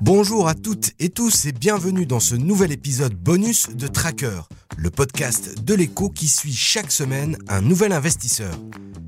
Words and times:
Bonjour 0.00 0.46
à 0.46 0.54
toutes 0.54 0.92
et 0.98 1.08
tous 1.08 1.46
et 1.46 1.52
bienvenue 1.52 2.06
dans 2.06 2.20
ce 2.20 2.34
nouvel 2.34 2.70
épisode 2.70 3.14
bonus 3.14 3.70
de 3.70 3.86
Tracker, 3.86 4.42
le 4.76 4.90
podcast 4.90 5.64
de 5.64 5.74
l'écho 5.74 6.10
qui 6.10 6.28
suit 6.28 6.52
chaque 6.52 6.92
semaine 6.92 7.38
un 7.48 7.62
nouvel 7.62 7.92
investisseur. 7.92 8.54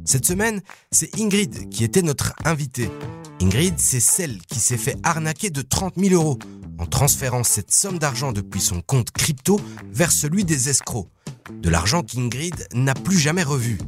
Cette 0.04 0.24
semaine, 0.24 0.62
c'est 0.90 1.14
Ingrid 1.20 1.68
qui 1.68 1.84
était 1.84 2.02
notre 2.02 2.32
invitée. 2.44 2.90
Ingrid, 3.40 3.74
c'est 3.78 4.00
celle 4.00 4.38
qui 4.48 4.58
s'est 4.58 4.78
fait 4.78 4.96
arnaquer 5.02 5.50
de 5.50 5.60
30 5.62 5.94
000 5.96 6.14
euros 6.14 6.38
en 6.78 6.86
transférant 6.86 7.44
cette 7.44 7.70
somme 7.70 7.98
d'argent 7.98 8.32
depuis 8.32 8.60
son 8.60 8.80
compte 8.80 9.10
crypto 9.10 9.60
vers 9.92 10.10
celui 10.10 10.44
des 10.44 10.70
escrocs. 10.70 11.08
De 11.52 11.68
l'argent 11.68 12.02
qu'Ingrid 12.02 12.66
n'a 12.72 12.94
plus 12.94 13.18
jamais 13.18 13.42
revu. 13.42 13.78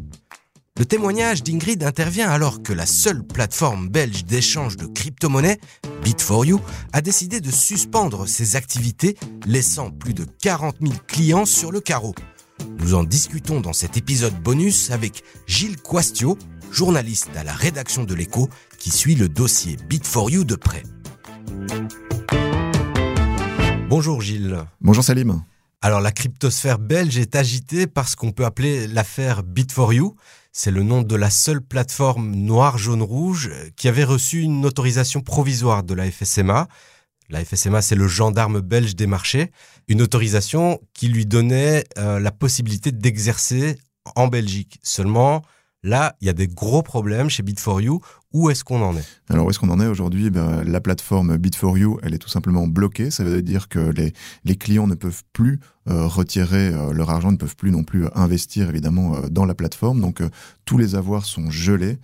Le 0.80 0.86
témoignage 0.86 1.42
d'Ingrid 1.42 1.84
intervient 1.84 2.30
alors 2.30 2.62
que 2.62 2.72
la 2.72 2.86
seule 2.86 3.22
plateforme 3.22 3.90
belge 3.90 4.24
d'échange 4.24 4.78
de 4.78 4.86
crypto-monnaies, 4.86 5.60
Bit4You, 6.02 6.58
a 6.94 7.02
décidé 7.02 7.42
de 7.42 7.50
suspendre 7.50 8.26
ses 8.26 8.56
activités, 8.56 9.14
laissant 9.44 9.90
plus 9.90 10.14
de 10.14 10.24
40 10.24 10.76
000 10.80 10.94
clients 11.06 11.44
sur 11.44 11.70
le 11.70 11.80
carreau. 11.80 12.14
Nous 12.78 12.94
en 12.94 13.04
discutons 13.04 13.60
dans 13.60 13.74
cet 13.74 13.98
épisode 13.98 14.32
bonus 14.42 14.90
avec 14.90 15.22
Gilles 15.46 15.76
Quastio, 15.76 16.38
journaliste 16.72 17.28
à 17.36 17.44
la 17.44 17.52
rédaction 17.52 18.04
de 18.04 18.14
l'écho 18.14 18.48
qui 18.78 18.90
suit 18.90 19.16
le 19.16 19.28
dossier 19.28 19.76
Bit4You 19.90 20.44
de 20.44 20.54
près. 20.54 20.82
Bonjour 23.90 24.22
Gilles. 24.22 24.64
Bonjour 24.80 25.04
Salim. 25.04 25.42
Alors 25.82 26.02
la 26.02 26.12
cryptosphère 26.12 26.78
belge 26.78 27.16
est 27.16 27.34
agitée 27.36 27.86
par 27.86 28.06
ce 28.06 28.14
qu'on 28.14 28.32
peut 28.32 28.44
appeler 28.44 28.86
l'affaire 28.86 29.42
Bit4You. 29.42 30.14
C'est 30.52 30.70
le 30.70 30.82
nom 30.82 31.00
de 31.00 31.16
la 31.16 31.30
seule 31.30 31.62
plateforme 31.62 32.34
noir-jaune-rouge 32.34 33.50
qui 33.76 33.88
avait 33.88 34.04
reçu 34.04 34.40
une 34.40 34.66
autorisation 34.66 35.22
provisoire 35.22 35.82
de 35.82 35.94
la 35.94 36.10
FSMA. 36.10 36.68
La 37.30 37.42
FSMA, 37.42 37.80
c'est 37.80 37.94
le 37.94 38.08
gendarme 38.08 38.60
belge 38.60 38.94
des 38.94 39.06
marchés. 39.06 39.52
Une 39.88 40.02
autorisation 40.02 40.80
qui 40.92 41.08
lui 41.08 41.24
donnait 41.24 41.84
euh, 41.96 42.20
la 42.20 42.30
possibilité 42.30 42.92
d'exercer 42.92 43.78
en 44.16 44.28
Belgique. 44.28 44.80
Seulement, 44.82 45.40
Là, 45.82 46.14
il 46.20 46.26
y 46.26 46.28
a 46.28 46.34
des 46.34 46.46
gros 46.46 46.82
problèmes 46.82 47.30
chez 47.30 47.42
Bit4You. 47.42 48.00
Où 48.32 48.50
est-ce 48.50 48.64
qu'on 48.64 48.82
en 48.82 48.94
est? 48.96 49.04
Alors, 49.30 49.46
où 49.46 49.50
est-ce 49.50 49.58
qu'on 49.58 49.70
en 49.70 49.80
est 49.80 49.86
aujourd'hui? 49.86 50.28
Ben, 50.28 50.62
La 50.62 50.80
plateforme 50.80 51.36
Bit4You, 51.36 51.98
elle 52.02 52.14
est 52.14 52.18
tout 52.18 52.28
simplement 52.28 52.66
bloquée. 52.66 53.10
Ça 53.10 53.24
veut 53.24 53.40
dire 53.40 53.68
que 53.68 53.78
les, 53.78 54.12
les 54.44 54.56
clients 54.56 54.86
ne 54.86 54.94
peuvent 54.94 55.22
plus 55.32 55.58
euh, 55.88 56.06
retirer 56.06 56.68
euh, 56.68 56.92
leur 56.92 57.08
argent, 57.08 57.32
ne 57.32 57.38
peuvent 57.38 57.56
plus 57.56 57.70
non 57.70 57.82
plus 57.82 58.04
investir 58.14 58.68
évidemment 58.68 59.16
euh, 59.16 59.28
dans 59.30 59.46
la 59.46 59.54
plateforme. 59.54 60.00
Donc, 60.00 60.22
tous 60.66 60.76
les 60.76 60.94
avoirs 60.96 61.24
sont 61.24 61.50
gelés. 61.50 61.98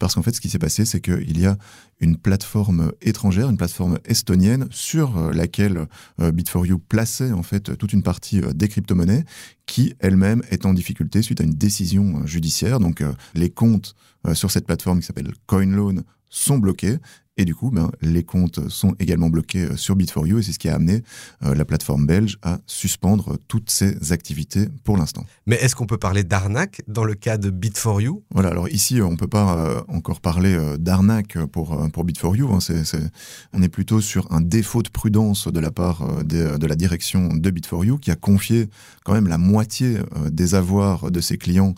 Parce 0.00 0.14
qu'en 0.14 0.22
fait, 0.22 0.34
ce 0.34 0.40
qui 0.40 0.48
s'est 0.48 0.58
passé, 0.58 0.86
c'est 0.86 1.00
qu'il 1.00 1.38
y 1.38 1.46
a 1.46 1.58
une 2.00 2.16
plateforme 2.16 2.90
étrangère, 3.02 3.50
une 3.50 3.58
plateforme 3.58 3.98
estonienne, 4.06 4.66
sur 4.70 5.18
euh, 5.18 5.30
laquelle 5.30 5.86
euh, 6.20 6.32
Bit4You 6.32 6.78
plaçait 6.78 7.32
en 7.32 7.42
fait 7.42 7.76
toute 7.76 7.92
une 7.92 8.02
partie 8.02 8.40
euh, 8.40 8.52
des 8.54 8.66
crypto-monnaies, 8.66 9.26
qui 9.66 9.94
elle-même 10.00 10.42
est 10.50 10.64
en 10.64 10.72
difficulté 10.72 11.20
suite 11.20 11.42
à 11.42 11.44
une 11.44 11.54
décision 11.54 12.26
judiciaire. 12.26 12.80
Donc, 12.80 13.04
les 13.34 13.50
comptes 13.50 13.94
sur 14.32 14.50
cette 14.50 14.66
plateforme 14.66 14.98
qui 14.98 15.06
s'appelle 15.06 15.32
CoinLoan 15.46 16.02
sont 16.28 16.58
bloqués 16.58 16.96
et 17.40 17.46
du 17.46 17.54
coup, 17.54 17.70
ben, 17.70 17.90
les 18.02 18.22
comptes 18.22 18.68
sont 18.68 18.94
également 18.98 19.30
bloqués 19.30 19.64
euh, 19.64 19.76
sur 19.76 19.96
Bit4You 19.96 20.40
et 20.40 20.42
c'est 20.42 20.52
ce 20.52 20.58
qui 20.58 20.68
a 20.68 20.74
amené 20.74 21.02
euh, 21.42 21.54
la 21.54 21.64
plateforme 21.64 22.06
belge 22.06 22.36
à 22.42 22.58
suspendre 22.66 23.38
toutes 23.48 23.70
ses 23.70 24.12
activités 24.12 24.68
pour 24.84 24.98
l'instant. 24.98 25.24
Mais 25.46 25.56
est-ce 25.56 25.74
qu'on 25.74 25.86
peut 25.86 25.96
parler 25.96 26.22
d'arnaque 26.22 26.82
dans 26.86 27.04
le 27.04 27.14
cas 27.14 27.38
de 27.38 27.50
Bit4You 27.50 28.20
Voilà, 28.30 28.50
alors 28.50 28.68
ici, 28.68 29.00
on 29.00 29.12
ne 29.12 29.16
peut 29.16 29.26
pas 29.26 29.56
euh, 29.56 29.80
encore 29.88 30.20
parler 30.20 30.54
d'arnaque 30.78 31.38
pour, 31.46 31.90
pour 31.92 32.04
Bit4You. 32.04 32.52
Hein, 32.52 33.08
on 33.54 33.62
est 33.62 33.70
plutôt 33.70 34.02
sur 34.02 34.30
un 34.30 34.42
défaut 34.42 34.82
de 34.82 34.90
prudence 34.90 35.48
de 35.48 35.60
la 35.60 35.70
part 35.70 36.22
de 36.22 36.66
la 36.66 36.76
direction 36.76 37.28
de 37.28 37.50
Bit4You 37.50 37.98
qui 37.98 38.10
a 38.10 38.16
confié 38.16 38.68
quand 39.04 39.14
même 39.14 39.28
la 39.28 39.38
moitié 39.38 39.98
des 40.30 40.54
avoirs 40.54 41.10
de 41.10 41.20
ses 41.22 41.38
clients 41.38 41.74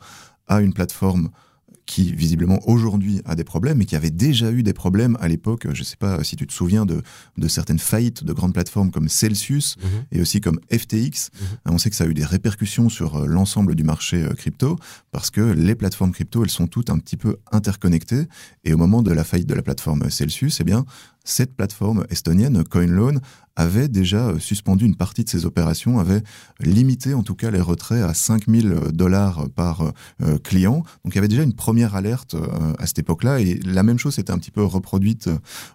à 0.49 0.61
une 0.61 0.73
plateforme 0.73 1.31
qui 1.87 2.13
visiblement 2.13 2.61
aujourd'hui 2.69 3.21
a 3.25 3.35
des 3.35 3.45
problèmes, 3.45 3.79
mais 3.79 3.85
qui 3.85 3.97
avait 3.97 4.11
déjà 4.11 4.51
eu 4.51 4.63
des 4.63 4.73
problèmes 4.73 5.17
à 5.21 5.29
l'époque. 5.29 5.67
Je 5.73 5.81
ne 5.81 5.85
sais 5.85 5.97
pas 5.97 6.23
si 6.23 6.37
tu 6.37 6.47
te 6.47 6.53
souviens 6.53 6.87
de, 6.87 7.03
de, 7.39 7.49
certaines 7.49 7.79
faillites 7.79 8.25
de 8.25 8.33
grandes 8.33 8.55
plateformes 8.55 8.91
comme 8.91 9.09
Celsius 9.09 9.77
mhm. 9.77 9.89
et 10.13 10.21
aussi 10.21 10.41
comme 10.41 10.61
FTX. 10.71 11.31
Mhm. 11.33 11.47
On 11.67 11.79
sait 11.79 11.91
que 11.91 11.97
ça 11.97 12.05
a 12.05 12.07
eu 12.07 12.15
des 12.15 12.25
répercussions 12.25 12.89
sur 12.89 13.17
euh, 13.17 13.27
l'ensemble 13.27 13.75
du 13.75 13.85
marché 13.85 14.23
euh, 14.23 14.35
crypto 14.35 14.79
parce 15.11 15.31
que 15.31 15.41
les 15.41 15.75
plateformes 15.75 16.13
crypto, 16.13 16.45
elles 16.45 16.51
sont 16.51 16.67
toutes 16.67 16.91
un 16.91 16.99
petit 16.99 17.17
peu 17.17 17.37
interconnectées. 17.51 18.27
Et 18.65 18.73
au 18.73 18.79
moment 18.79 19.03
de 19.03 19.11
la 19.11 19.25
faillite 19.25 19.49
de 19.49 19.55
la 19.55 19.63
plateforme 19.63 20.09
Celsius, 20.09 20.61
eh 20.61 20.65
bien, 20.65 20.85
cette 21.25 21.55
plateforme 21.55 22.05
estonienne, 22.11 22.65
CoinLoan, 22.65 23.21
avait 23.57 23.89
déjà 23.89 24.29
euh, 24.29 24.39
suspendu 24.39 24.87
une 24.87 24.97
partie 24.97 25.25
de 25.25 25.29
ses 25.29 25.45
opérations, 25.47 25.99
avait 25.99 26.23
limité 26.61 27.15
en 27.15 27.23
tout 27.23 27.35
cas 27.35 27.51
les 27.51 27.61
retraits 27.61 28.03
à 28.03 28.15
5000 28.15 28.75
dollars 28.93 29.49
par 29.55 29.93
euh, 30.23 30.39
client. 30.39 30.83
Donc 31.05 31.15
il 31.15 31.17
y 31.17 31.19
avait 31.19 31.29
déjà 31.29 31.43
une 31.43 31.53
première 31.53 31.95
alerte 31.95 32.35
euh, 32.35 32.73
à 32.79 32.87
cette 32.87 33.01
époque-là 33.01 33.41
et 33.41 33.61
la 33.65 33.83
même 33.83 33.99
chose 33.99 34.15
s'était 34.15 34.33
un 34.33 34.39
petit 34.39 34.51
peu 34.51 34.65
reproduite 34.65 35.29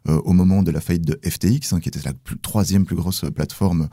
au 0.05 0.33
moment 0.33 0.63
de 0.63 0.71
la 0.71 0.81
faillite 0.81 1.05
de 1.05 1.19
FTX, 1.27 1.73
hein, 1.73 1.79
qui 1.79 1.89
était 1.89 1.99
la 2.03 2.13
troisième 2.41 2.85
plus 2.85 2.95
grosse 2.95 3.25
plateforme 3.33 3.89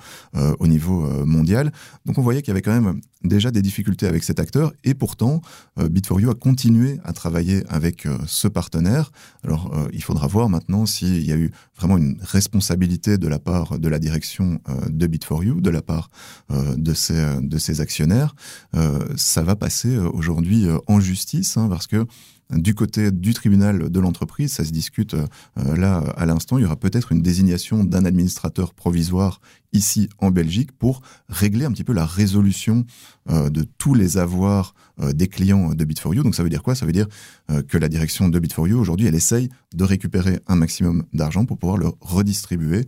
au 0.59 0.66
niveau 0.66 1.06
mondial. 1.25 1.72
Donc 2.06 2.19
on 2.19 2.22
voyait 2.22 2.42
qu'il 2.42 2.48
y 2.48 2.53
avait 2.53 2.62
quand 2.62 2.78
même 2.81 3.00
déjà 3.22 3.50
des 3.50 3.62
difficultés 3.62 4.06
avec 4.06 4.22
cet 4.22 4.41
acteur 4.41 4.72
et 4.84 4.94
pourtant 4.94 5.41
Bit4You 5.78 6.31
a 6.31 6.34
continué 6.34 7.00
à 7.04 7.12
travailler 7.12 7.65
avec 7.69 8.06
ce 8.26 8.48
partenaire. 8.48 9.12
Alors 9.42 9.72
il 9.92 10.03
faudra 10.03 10.26
voir 10.26 10.48
maintenant 10.48 10.86
s'il 10.86 11.25
y 11.25 11.32
a 11.32 11.36
eu 11.36 11.44
vraiment 11.77 11.97
une 11.97 12.19
responsabilité 12.21 13.19
de 13.19 13.28
la 13.28 13.38
part 13.38 13.78
de 13.78 13.88
la 13.88 13.99
direction 13.99 14.60
euh, 14.69 14.88
de 14.88 15.06
Bit4You, 15.06 15.60
de 15.60 15.71
la 15.71 15.82
part 15.82 16.10
euh, 16.50 16.75
de, 16.77 16.94
ses, 16.94 17.41
de 17.41 17.59
ses 17.59 17.81
actionnaires. 17.81 18.34
Euh, 18.75 19.05
ça 19.16 19.43
va 19.43 19.56
passer 19.56 19.97
aujourd'hui 19.99 20.66
en 20.87 21.00
justice 21.00 21.56
hein, 21.56 21.69
parce 21.69 21.87
que 21.87 22.06
du 22.50 22.75
côté 22.75 23.10
du 23.10 23.32
tribunal 23.32 23.91
de 23.91 24.00
l'entreprise, 24.00 24.53
ça 24.53 24.65
se 24.65 24.71
discute 24.71 25.15
euh, 25.15 25.77
là 25.77 25.99
à 26.16 26.27
l'instant, 26.27 26.59
il 26.59 26.62
y 26.62 26.65
aura 26.65 26.77
peut-être 26.77 27.12
une 27.12 27.22
désignation 27.22 27.84
d'un 27.84 28.05
administrateur 28.05 28.75
provisoire 28.75 29.41
ici 29.72 30.09
en 30.19 30.31
Belgique 30.31 30.71
pour 30.72 31.00
régler 31.28 31.65
un 31.65 31.72
petit 31.72 31.84
peu 31.84 31.93
la 31.93 32.06
résolution 32.06 32.84
euh, 33.31 33.50
de 33.50 33.65
tous 33.78 33.94
les 33.94 34.19
avoirs 34.19 34.75
euh, 35.00 35.12
des 35.12 35.27
clients 35.27 35.75
de 35.75 35.84
Bit4You. 35.84 36.22
Donc 36.22 36.34
ça 36.34 36.43
veut 36.43 36.50
dire 36.50 36.62
quoi? 36.62 36.75
Ça 36.75 36.87
veut 36.87 36.93
dire 36.93 37.09
que 37.69 37.77
la 37.77 37.88
direction 37.88 38.28
de 38.28 38.38
Bit4You 38.38 38.75
aujourd'hui, 38.75 39.06
elle 39.06 39.15
essaye 39.15 39.49
de 39.75 39.84
récupérer 39.84 40.41
un 40.47 40.56
maximum 40.56 41.04
d'argent 41.12 41.44
pour 41.44 41.59
pouvoir 41.59 41.78
le 41.78 41.88
redistribuer 42.00 42.87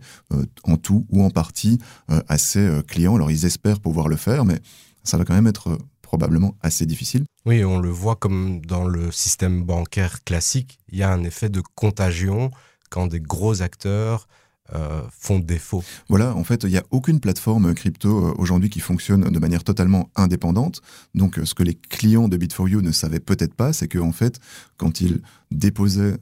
en 0.63 0.77
tout 0.77 1.05
ou 1.09 1.23
en 1.23 1.29
partie 1.29 1.77
à 2.07 2.37
ses 2.37 2.81
clients. 2.87 3.15
Alors 3.15 3.29
ils 3.29 3.45
espèrent 3.45 3.79
pouvoir 3.79 4.07
le 4.07 4.15
faire, 4.15 4.45
mais 4.45 4.59
ça 5.03 5.17
va 5.17 5.25
quand 5.25 5.35
même 5.35 5.47
être 5.47 5.77
probablement 6.17 6.55
assez 6.61 6.87
difficile. 6.87 7.25
Oui, 7.45 7.63
on 7.63 7.79
le 7.79 7.89
voit 7.89 8.15
comme 8.15 8.59
dans 8.65 8.87
le 8.87 9.11
système 9.11 9.63
bancaire 9.63 10.23
classique, 10.23 10.79
il 10.89 10.97
y 10.97 11.03
a 11.03 11.11
un 11.11 11.23
effet 11.23 11.49
de 11.49 11.61
contagion 11.75 12.49
quand 12.89 13.05
des 13.07 13.19
gros 13.19 13.61
acteurs 13.61 14.27
euh, 14.73 15.01
font 15.11 15.39
défaut. 15.39 15.83
Voilà, 16.09 16.35
en 16.35 16.43
fait, 16.43 16.63
il 16.63 16.71
n'y 16.71 16.77
a 16.77 16.83
aucune 16.89 17.19
plateforme 17.19 17.73
crypto 17.73 18.09
euh, 18.25 18.33
aujourd'hui 18.37 18.69
qui 18.69 18.79
fonctionne 18.79 19.21
de 19.21 19.39
manière 19.39 19.63
totalement 19.63 20.09
indépendante. 20.15 20.81
Donc, 21.13 21.37
euh, 21.37 21.45
ce 21.45 21.53
que 21.53 21.63
les 21.63 21.75
clients 21.75 22.27
de 22.27 22.35
Bit4You 22.35 22.81
ne 22.81 22.91
savaient 22.91 23.21
peut-être 23.21 23.53
pas, 23.53 23.71
c'est 23.71 23.87
qu'en 23.87 24.11
fait, 24.11 24.39
quand 24.75 24.99
ils 24.99 25.21
déposaient 25.51 26.17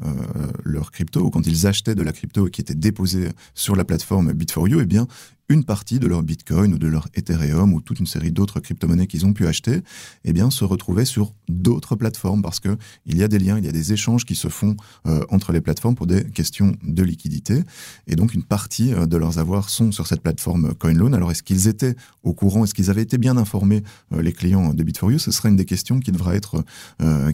leur 0.63 0.91
crypto 0.91 1.22
ou 1.22 1.31
quand 1.31 1.47
ils 1.47 1.66
achetaient 1.66 1.95
de 1.95 2.03
la 2.03 2.12
crypto 2.12 2.45
qui 2.45 2.62
était 2.62 2.75
déposée 2.75 3.29
sur 3.56 3.75
la 3.75 3.83
plateforme 3.83 4.31
Bit4You, 4.31 4.81
eh 4.83 4.85
bien, 4.85 5.07
une 5.50 5.63
partie 5.63 6.00
de 6.00 6.07
leur 6.07 6.23
Bitcoin 6.23 6.73
ou 6.73 6.78
de 6.78 6.88
leur 6.88 7.07
Ethereum 7.13 7.73
ou 7.73 7.81
toute 7.81 8.00
une 8.00 8.07
série 8.07 8.31
d'autres 8.31 8.59
crypto-monnaies 8.59 9.07
qu'ils 9.07 9.25
ont 9.25 9.33
pu 9.33 9.45
acheter, 9.45 9.81
eh 10.23 10.33
bien, 10.33 10.50
se 10.50 10.63
retrouver 10.63 11.06
sur 11.06 11.33
d'autres 11.47 11.95
plateformes 11.95 12.41
parce 12.41 12.59
que 12.59 12.78
il 13.06 13.17
y 13.17 13.23
a 13.23 13.28
des 13.28 13.38
liens, 13.38 13.57
il 13.57 13.66
y 13.66 13.67
a 13.67 13.72
des 13.72 13.94
échanges 13.94 14.25
qui 14.25 14.35
se 14.35 14.47
font 14.47 14.75
euh, 15.06 15.23
entre 15.29 15.51
les 15.51 15.61
plateformes 15.61 15.95
pour 15.95 16.07
des 16.07 16.23
questions 16.23 16.75
de 16.83 17.03
liquidité. 17.03 17.63
Et 18.07 18.16
donc, 18.16 18.33
une 18.33 18.44
partie 18.44 18.94
euh, 18.94 19.06
de 19.06 19.18
leurs 19.18 19.38
avoirs 19.38 19.69
sont 19.69 19.92
sur 19.92 20.07
cette 20.07 20.21
plateforme 20.21 20.74
CoinLoan. 20.74 21.13
Alors, 21.13 21.31
est-ce 21.31 21.44
qu'ils 21.44 21.68
étaient 21.68 21.95
au 22.24 22.33
courant? 22.33 22.63
Est-ce 22.63 22.74
qu'ils 22.74 22.89
avaient 22.89 23.03
été 23.03 23.19
bien 23.19 23.38
informés, 23.38 23.83
euh, 24.13 24.21
les 24.21 24.33
clients 24.33 24.74
de 24.74 24.83
Bit4You 24.83 25.19
Ce 25.19 25.31
serait 25.31 25.50
une 25.50 25.56
des 25.56 25.65
questions 25.65 26.00
qui 26.00 26.12
devra 26.12 26.36
être, 26.36 26.63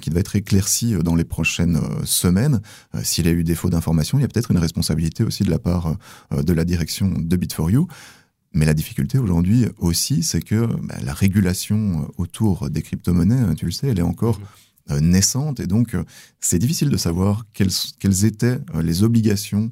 qui 0.02 0.10
devra 0.10 0.20
être 0.20 0.36
éclaircie 0.36 0.96
dans 1.04 1.16
les 1.16 1.24
prochaines 1.24 1.80
semaines. 2.04 2.62
S'il 3.04 3.26
y 3.26 3.30
a 3.30 3.32
eu 3.32 3.44
défaut 3.44 3.70
d'information, 3.70 4.18
il 4.18 4.22
y 4.22 4.26
a 4.26 4.28
peut-être 4.28 4.52
une 4.52 4.58
responsabilité 4.58 5.24
aussi 5.24 5.44
de 5.44 5.50
la 5.50 5.60
part 5.60 5.96
de 6.32 6.54
la 6.54 6.66
direction 6.66 7.10
de 7.10 7.38
Bit4You. 7.38 7.88
Mais 8.54 8.66
la 8.66 8.74
difficulté 8.74 9.18
aujourd'hui 9.18 9.66
aussi, 9.78 10.24
c'est 10.24 10.42
que 10.42 10.66
bah, 10.66 10.96
la 11.04 11.14
régulation 11.14 12.12
autour 12.18 12.70
des 12.70 12.82
crypto-monnaies, 12.82 13.56
tu 13.56 13.66
le 13.66 13.72
sais, 13.72 13.88
elle 13.88 14.00
est 14.00 14.04
encore 14.04 14.40
mhm. 14.40 14.46
euh, 14.92 15.00
naissante 15.00 15.60
et 15.60 15.68
donc 15.68 15.96
euh, 15.96 16.04
c'est 16.40 16.60
difficile 16.60 16.90
de 16.90 16.98
savoir 16.98 17.46
quelles, 17.54 17.72
quelles 18.00 18.26
étaient 18.26 18.60
euh, 18.76 18.82
les 18.82 19.04
obligations 19.04 19.72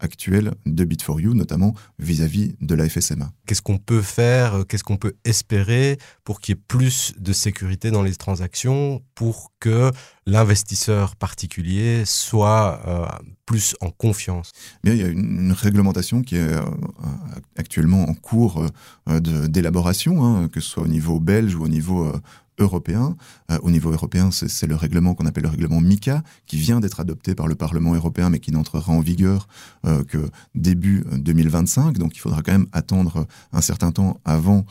actuelle 0.00 0.54
de 0.66 0.84
Bit4You, 0.84 1.32
notamment 1.32 1.74
vis-à-vis 1.98 2.54
de 2.60 2.74
la 2.74 2.88
FSMA. 2.88 3.32
Qu'est-ce 3.46 3.62
qu'on 3.62 3.78
peut 3.78 4.02
faire, 4.02 4.64
qu'est-ce 4.68 4.84
qu'on 4.84 4.96
peut 4.96 5.14
espérer 5.24 5.98
pour 6.24 6.40
qu'il 6.40 6.54
y 6.54 6.58
ait 6.58 6.62
plus 6.66 7.14
de 7.18 7.32
sécurité 7.32 7.90
dans 7.90 8.02
les 8.02 8.14
transactions, 8.14 9.02
pour 9.14 9.52
que 9.60 9.90
l'investisseur 10.26 11.16
particulier 11.16 12.04
soit 12.04 12.80
plus 13.46 13.76
en 13.80 13.90
confiance? 13.90 14.52
Bien, 14.84 14.94
Il 14.94 15.00
y 15.00 15.04
a 15.04 15.08
une, 15.08 15.52
réglementation 15.52 16.22
qui 16.22 16.36
est 16.36 16.56
actuellement 17.56 18.08
en 18.08 18.14
cours 18.14 18.64
d'élaboration, 19.08 20.24
hein, 20.24 20.48
que 20.48 20.60
ce 20.60 20.68
soit 20.70 20.82
au 20.82 20.88
niveau 20.88 21.20
belge 21.20 21.54
ou 21.54 21.64
au 21.64 21.68
niveau 21.68 22.12
européen. 22.58 23.16
Euh, 23.50 23.58
au 23.62 23.70
niveau 23.70 23.90
européen, 23.90 24.30
c'est 24.30 24.66
le 24.66 24.76
règlement 24.76 25.14
qu'on 25.14 25.26
appelle 25.26 25.44
le 25.44 25.48
règlement 25.50 25.80
MICA, 25.80 26.22
qui 26.46 26.56
vient 26.56 26.80
d'être 26.80 27.00
adopté 27.00 27.34
par 27.34 27.46
le 27.46 27.54
Parlement 27.54 27.94
européen, 27.94 28.30
mais 28.30 28.40
qui 28.40 28.52
n'entrera 28.52 28.92
en 28.92 29.00
vigueur 29.00 29.48
euh, 29.86 30.04
que 30.04 30.30
début 30.54 31.04
2025. 31.12 31.88
Euh, 31.88 31.92
Donc 31.98 32.16
il 32.16 32.20
faudra 32.20 32.42
quand 32.42 32.52
même 32.52 32.66
attendre 32.72 33.26
un 33.52 33.60
certain 33.60 33.92
temps 33.92 34.20
avant 34.24 34.64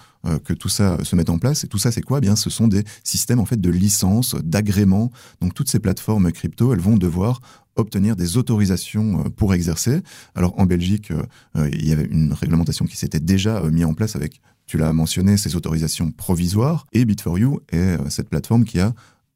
que 0.44 0.52
tout 0.52 0.68
ça 0.68 1.02
se 1.06 1.16
mette 1.16 1.30
en 1.30 1.38
place. 1.38 1.64
Et 1.64 1.68
tout 1.68 1.78
ça, 1.78 1.90
c'est 1.90 2.02
quoi? 2.02 2.18
Eh 2.18 2.22
Bien, 2.22 2.36
ce 2.36 2.50
sont 2.50 2.68
des 2.68 2.84
systèmes 3.06 3.40
en 3.40 3.46
fait 3.46 3.62
de 3.62 3.70
licence, 3.70 4.36
d'agrément. 4.44 5.10
Donc 5.40 5.54
toutes 5.54 5.70
ces 5.70 5.80
plateformes 5.80 6.34
crypto, 6.34 6.74
elles 6.74 6.82
vont 6.82 6.98
devoir 6.98 7.40
obtenir 7.78 8.18
des 8.18 8.36
autorisations 8.36 9.24
pour 9.38 9.54
exercer. 9.54 10.02
Alors 10.36 10.60
en 10.60 10.66
Belgique, 10.66 11.14
il 11.56 11.88
y 11.88 11.94
avait 11.94 12.08
une 12.12 12.34
réglementation 12.34 12.86
qui 12.86 12.98
s'était 12.98 13.22
déjà 13.22 13.62
mise 13.70 13.86
en 13.86 13.94
place 13.94 14.18
avec 14.18 14.42
tu 14.68 14.78
l'as 14.78 14.94
mentionné, 14.94 15.38
ces 15.38 15.56
autorisations 15.56 16.12
provisoires. 16.12 16.86
Et 16.92 17.06
Bit4You 17.06 17.60
est 17.70 17.78
euh, 17.78 18.10
cette 18.10 18.30
plateforme 18.30 18.66
qui 18.66 18.80
a 18.80 18.94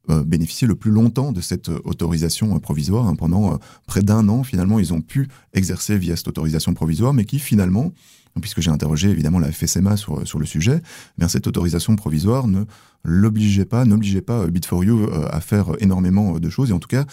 bénéficié 0.08 0.66
le 0.66 0.74
plus 0.74 0.90
longtemps 0.90 1.32
de 1.32 1.40
cette 1.40 1.68
euh, 1.68 1.80
autorisation 1.84 2.58
provisoire. 2.58 3.06
Hein. 3.06 3.14
Pendant 3.14 3.58
près 3.86 4.02
d'un 4.02 4.28
an, 4.28 4.42
finalement, 4.42 4.78
ils 4.78 4.92
ont 4.92 5.00
pu 5.00 5.28
exercer 5.52 5.96
via 5.96 6.16
cette 6.16 6.28
autorisation 6.28 6.74
provisoire, 6.74 7.14
mais 7.14 7.24
qui 7.24 7.38
finalement 7.38 7.92
puisque 8.40 8.60
j'ai 8.60 8.70
interrogé 8.70 9.10
évidemment 9.10 9.38
la 9.38 9.52
FSMA 9.52 9.96
sur, 9.96 10.26
sur 10.26 10.38
le 10.38 10.46
sujet, 10.46 10.80
eh 10.82 11.18
bien 11.18 11.28
cette 11.28 11.46
autorisation 11.46 11.96
provisoire 11.96 12.46
ne 12.48 12.64
l'obligeait 13.04 13.64
pas, 13.64 13.84
n'obligeait 13.84 14.22
pas 14.22 14.40
euh, 14.40 14.50
Bit4You 14.50 14.90
euh, 14.90 15.28
à 15.30 15.40
faire 15.40 15.72
énormément 15.80 16.36
euh, 16.36 16.40
de 16.40 16.48
choses, 16.48 16.70
et 16.70 16.72
en 16.72 16.78
tout 16.78 16.88
cas, 16.88 17.04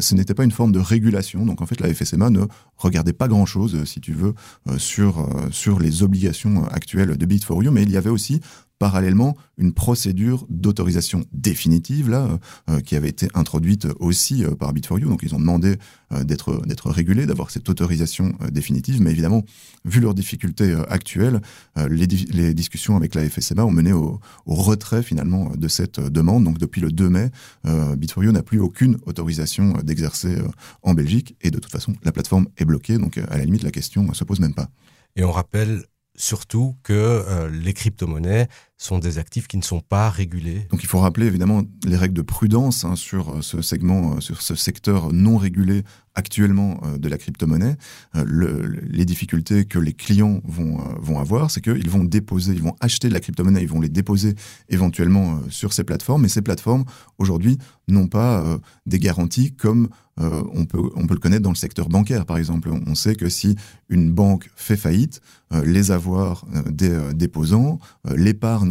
ce 0.00 0.14
n'était 0.14 0.34
pas 0.34 0.44
une 0.44 0.50
forme 0.50 0.72
de 0.72 0.78
régulation. 0.78 1.46
Donc 1.46 1.62
en 1.62 1.66
fait, 1.66 1.80
la 1.80 1.92
FSMA 1.92 2.30
ne 2.30 2.42
regardait 2.76 3.12
pas 3.12 3.28
grand-chose, 3.28 3.84
si 3.84 4.00
tu 4.00 4.12
veux, 4.12 4.34
sur, 4.76 5.28
sur 5.50 5.78
les 5.78 6.02
obligations 6.02 6.66
actuelles 6.68 7.16
de 7.16 7.26
Bit4You, 7.26 7.70
mais 7.70 7.82
il 7.82 7.90
y 7.90 7.96
avait 7.96 8.10
aussi 8.10 8.40
parallèlement 8.78 9.36
une 9.56 9.72
procédure 9.72 10.46
d'autorisation 10.48 11.24
définitive 11.32 12.08
là 12.08 12.38
euh, 12.70 12.80
qui 12.80 12.96
avait 12.96 13.08
été 13.08 13.28
introduite 13.34 13.86
aussi 13.98 14.44
euh, 14.44 14.54
par 14.54 14.72
Bit4You. 14.72 15.08
Donc 15.08 15.22
ils 15.22 15.34
ont 15.34 15.40
demandé 15.40 15.76
euh, 16.12 16.24
d'être 16.24 16.90
régulés, 16.90 17.26
d'avoir 17.26 17.50
cette 17.50 17.68
autorisation 17.68 18.34
définitive. 18.50 19.02
Mais 19.02 19.10
évidemment, 19.10 19.44
vu 19.84 20.00
leurs 20.00 20.14
difficultés 20.14 20.74
actuelles, 20.88 21.40
les, 21.88 22.06
discussions 22.54 22.96
avec 22.96 23.14
la 23.14 23.28
FSMA 23.28 23.64
ont 23.64 23.70
mené 23.70 23.92
au, 23.92 24.20
retrait 24.46 25.02
finalement 25.02 25.52
de 25.56 25.68
cette 25.68 26.00
demande. 26.00 26.44
Donc 26.44 26.58
depuis 26.58 26.80
le 26.80 26.90
2 26.90 27.08
mai, 27.08 27.30
Bit4You 27.66 28.30
n'a 28.30 28.42
plus 28.42 28.60
aucune 28.60 28.98
autorisation 29.06 29.74
d'exercer 29.82 30.36
en 30.82 30.94
Belgique 30.94 31.36
et 31.42 31.50
de 31.50 31.58
toute 31.58 31.72
façon 31.72 31.94
la 32.02 32.12
plateforme 32.12 32.46
est 32.56 32.64
bloquée. 32.64 32.98
Donc 32.98 33.18
à 33.18 33.36
la 33.36 33.44
limite 33.44 33.62
la 33.62 33.70
question 33.70 34.02
ne 34.04 34.14
se 34.14 34.24
pose 34.24 34.40
même 34.40 34.54
pas. 34.54 34.68
Et 35.16 35.24
on 35.24 35.32
rappelle 35.32 35.84
surtout 36.18 36.76
que 36.82 36.92
euh, 36.92 37.48
les 37.48 37.72
crypto-monnaies 37.72 38.48
sont 38.78 39.00
des 39.00 39.18
actifs 39.18 39.48
qui 39.48 39.56
ne 39.56 39.62
sont 39.62 39.80
pas 39.80 40.08
régulés. 40.08 40.66
Donc 40.70 40.84
il 40.84 40.86
faut 40.86 41.00
rappeler 41.00 41.26
évidemment 41.26 41.62
les 41.84 41.96
règles 41.96 42.14
de 42.14 42.22
prudence 42.22 42.84
hein, 42.84 42.94
sur 42.94 43.30
euh, 43.30 43.42
ce 43.42 43.60
segment, 43.60 44.14
euh, 44.14 44.20
sur 44.20 44.40
ce 44.40 44.54
secteur 44.54 45.12
non 45.12 45.36
régulé 45.36 45.82
actuellement 46.14 46.80
de 46.98 47.08
la 47.08 47.16
crypto-monnaie. 47.16 47.76
les 48.12 49.04
difficultés 49.04 49.66
que 49.66 49.78
les 49.78 49.92
clients 49.92 50.40
vont, 50.42 50.78
vont 50.98 51.20
avoir, 51.20 51.48
c'est 51.48 51.60
qu'ils 51.60 51.88
vont 51.88 52.02
déposer, 52.02 52.54
ils 52.54 52.62
vont 52.62 52.74
acheter 52.80 53.08
de 53.08 53.14
la 53.14 53.20
crypto-monnaie, 53.20 53.62
ils 53.62 53.68
vont 53.68 53.80
les 53.80 53.88
déposer 53.88 54.34
éventuellement 54.68 55.38
sur 55.48 55.72
ces 55.72 55.84
plateformes, 55.84 56.22
mais 56.22 56.28
ces 56.28 56.42
plateformes 56.42 56.84
aujourd'hui 57.18 57.58
n'ont 57.86 58.08
pas 58.08 58.58
des 58.84 58.98
garanties 58.98 59.54
comme 59.54 59.90
on, 60.16 60.64
peut, 60.64 60.82
on 60.96 61.06
peut 61.06 61.14
le 61.14 61.20
connaître 61.20 61.44
dans 61.44 61.52
le 61.52 61.54
secteur 61.54 61.88
bancaire, 61.88 62.26
par 62.26 62.36
exemple. 62.36 62.68
On 62.88 62.96
sait 62.96 63.14
que 63.14 63.28
si 63.28 63.54
une 63.88 64.10
banque 64.10 64.50
fait 64.56 64.76
faillite, 64.76 65.20
les 65.52 65.92
avoirs 65.92 66.46
des 66.68 66.98
déposants, 67.14 67.78
l'épargne 68.12 68.67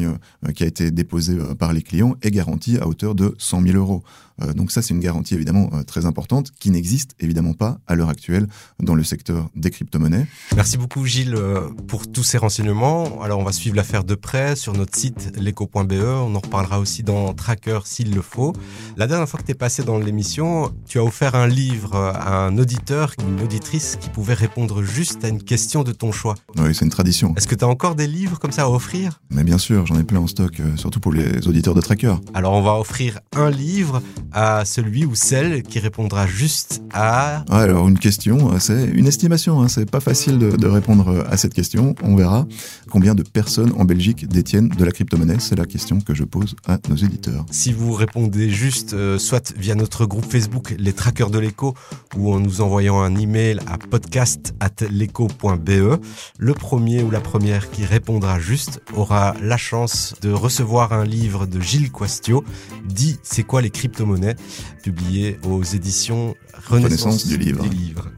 qui 0.56 0.64
a 0.64 0.68
été 0.68 0.92
déposée 0.92 1.38
par 1.58 1.74
les 1.74 1.82
clients 1.82 2.16
est 2.22 2.32
garantie 2.32 2.78
à 2.78 2.88
hauteur 2.88 3.16
de 3.16 3.36
100 3.38 3.62
000 3.62 3.78
euros. 3.78 4.04
Euh, 4.42 4.54
donc 4.54 4.72
ça, 4.72 4.82
c'est 4.82 4.94
une 4.94 5.00
garantie 5.00 5.34
évidemment 5.34 5.70
euh, 5.74 5.84
très 5.84 6.06
importante 6.06 6.52
qui 6.60 6.70
n'existe 6.72 7.16
évidemment 7.20 7.54
pas 7.54 7.80
à 7.88 7.96
l'heure 7.96 8.10
actuelle 8.10 8.48
dans 8.82 8.96
le 8.96 9.04
secteur 9.04 9.50
des 9.56 9.70
crypto-monnaies. 9.70 10.28
Merci 10.56 10.78
beaucoup 10.78 11.06
Gilles 11.06 11.36
euh, 11.36 11.70
pour 11.88 12.12
tous 12.12 12.24
ces 12.24 12.38
renseignements. 12.38 13.22
Alors 13.22 13.40
on 13.40 13.44
va 13.44 13.52
suivre 13.52 13.76
l'affaire 13.76 14.04
de 14.04 14.16
près 14.16 14.56
sur 14.56 14.74
notre 14.74 14.98
site 14.98 15.38
leco.be. 15.38 15.94
On 15.94 16.36
en 16.36 16.40
reparlera 16.40 16.80
aussi 16.80 17.04
dans 17.04 17.34
Tracker 17.34 17.80
s'il 17.86 18.14
le 18.14 18.22
faut. 18.22 18.54
La 18.96 19.08
dernière 19.08 19.28
fois 19.28 19.40
que 19.40 19.46
tu 19.46 19.52
es 19.52 19.56
passé 19.56 19.84
dans 19.84 19.98
l'émission, 19.98 20.72
tu 20.88 21.00
as 21.00 21.04
offert 21.04 21.36
un 21.36 21.48
livre 21.48 21.96
à 21.96 22.46
un 22.46 22.58
auditeur, 22.58 23.14
une 23.28 23.42
auditrice 23.42 23.98
qui 24.00 24.10
pouvait 24.10 24.34
répondre 24.34 24.84
juste 24.84 25.24
à 25.24 25.30
une 25.30 25.42
question 25.42 25.84
de 25.84 25.92
ton 25.92 26.12
choix. 26.12 26.36
Oui, 26.58 26.74
c'est 26.74 26.86
une 26.86 26.92
tradition. 26.92 27.34
Est-ce 27.36 27.48
que 27.48 27.56
tu 27.56 27.66
as 27.66 27.68
encore 27.68 27.96
des 27.96 28.08
livres 28.08 28.40
comme 28.40 28.52
ça 28.52 28.64
à 28.64 28.70
offrir? 28.70 29.22
Mais 29.32 29.44
bien 29.44 29.58
sûr, 29.58 29.86
j'en 29.86 30.00
ai 30.00 30.04
plein 30.04 30.20
en 30.20 30.28
stock, 30.28 30.62
surtout 30.76 31.00
pour 31.00 31.14
les 31.14 31.48
auditeurs 31.48 31.74
de 31.74 31.82
Tracker. 31.82 32.16
Alors 32.34 32.54
on 32.54 32.62
va 32.62 32.80
offrir 32.80 33.20
un 33.36 33.50
livre 33.50 34.02
à 34.32 34.66
celui 34.66 35.06
ou 35.06 35.16
celle 35.16 35.64
qui 35.64 35.80
répondra 35.80 36.28
juste 36.28 36.82
à... 36.94 37.44
alors 37.50 37.88
une 37.88 38.00
question, 38.00 38.60
c'est 38.60 38.86
une 38.86 39.08
estimation, 39.08 39.62
hein, 39.62 39.68
c'est 39.68 39.90
pas 39.90 40.00
facile 40.00 40.38
de, 40.38 40.68
répondre 40.68 41.26
à 41.30 41.38
cette 41.38 41.54
question, 41.54 41.96
on 42.04 42.16
verra. 42.16 42.46
Combien 42.90 43.16
de 43.16 43.24
personnes 43.24 43.74
en 43.78 43.86
Belgique 43.86 44.28
détiennent 44.28 44.70
de 44.70 44.84
la 44.84 44.92
crypto-monnaie 44.92 45.38
C'est 45.40 45.56
la 45.56 45.66
question 45.66 46.02
que 46.02 46.14
je 46.14 46.24
pose 46.24 46.56
à 46.68 46.78
nos 46.90 46.96
éditeurs. 46.96 47.46
Si 47.52 47.74
vous 47.74 47.94
répondez 47.94 48.50
juste, 48.50 48.94
euh, 48.94 49.18
soit 49.18 49.54
via 49.58 49.76
notre 49.76 50.06
groupe 50.06 50.30
Facebook 50.30 50.76
Les 50.78 50.94
Traqueurs 50.94 51.30
de 51.30 51.40
l'écho, 51.40 51.74
ou 52.16 52.34
en 52.34 52.40
nous 52.40 52.62
envoyant 52.62 53.02
un 53.02 53.16
email 53.16 53.60
à 53.68 53.78
podcast.leco.be, 53.78 56.00
le 56.38 56.54
premier 56.54 57.04
ou 57.04 57.12
la 57.12 57.22
première 57.22 57.70
qui 57.70 57.86
répondra 57.86 58.40
juste 58.40 58.82
aura 58.94 59.36
la 59.42 59.58
chance 59.58 60.16
de 60.22 60.32
recevoir 60.32 60.94
un 60.94 61.06
livre 61.06 61.46
de 61.46 61.60
Gilles 61.60 61.92
Quastio, 61.92 62.44
dit 62.86 63.20
C'est 63.24 63.44
quoi 63.44 63.62
les 63.62 63.70
crypto-monnaies? 63.70 64.17
Publié 64.84 65.40
aux 65.44 65.64
éditions 65.64 66.36
Renaissance, 66.68 66.70
Renaissance 66.70 67.28
du 67.28 67.38
livre. 67.38 67.64
Du 67.64 67.70
livre. 67.70 68.12